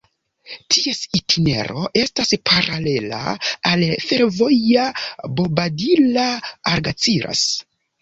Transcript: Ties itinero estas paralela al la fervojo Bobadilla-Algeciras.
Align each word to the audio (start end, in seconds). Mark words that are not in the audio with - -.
Ties 0.75 1.01
itinero 1.19 1.83
estas 2.05 2.33
paralela 2.51 3.21
al 3.35 3.85
la 3.85 3.93
fervojo 4.09 4.89
Bobadilla-Algeciras. 5.39 7.51